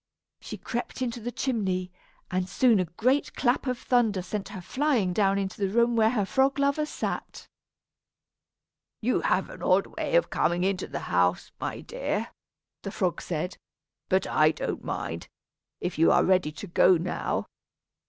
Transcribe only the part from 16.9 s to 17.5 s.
now.